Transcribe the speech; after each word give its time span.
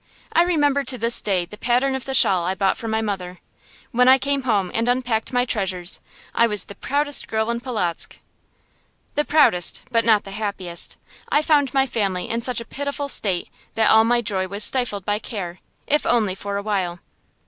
I 0.33 0.41
remember 0.41 0.83
to 0.83 0.97
this 0.97 1.21
day 1.21 1.45
the 1.45 1.59
pattern 1.59 1.93
of 1.93 2.05
the 2.05 2.15
shawl 2.15 2.43
I 2.43 2.55
bought 2.55 2.75
for 2.75 2.87
my 2.87 3.01
mother. 3.03 3.37
When 3.91 4.07
I 4.07 4.17
came 4.17 4.41
home 4.41 4.71
and 4.73 4.89
unpacked 4.89 5.31
my 5.31 5.45
treasures, 5.45 5.99
I 6.33 6.47
was 6.47 6.65
the 6.65 6.73
proudest 6.73 7.27
girl 7.27 7.51
in 7.51 7.59
Polotzk. 7.59 8.17
The 9.13 9.23
proudest, 9.23 9.83
but 9.91 10.03
not 10.03 10.23
the 10.23 10.31
happiest. 10.31 10.97
I 11.29 11.43
found 11.43 11.71
my 11.75 11.85
family 11.85 12.27
in 12.31 12.41
such 12.41 12.59
a 12.59 12.65
pitiful 12.65 13.09
state 13.09 13.49
that 13.75 13.91
all 13.91 14.03
my 14.03 14.21
joy 14.21 14.47
was 14.47 14.63
stifled 14.63 15.05
by 15.05 15.19
care, 15.19 15.59
if 15.85 16.03
only 16.07 16.33
for 16.33 16.57
a 16.57 16.63
while. 16.63 16.97